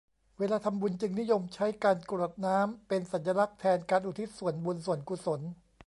[0.39, 5.41] เวลาทำบุญจึงนิยมใช้การกรวดน้ำเป็นสัญลักษณ์แทนการอุทิศส่วนบุญส่วนกุศล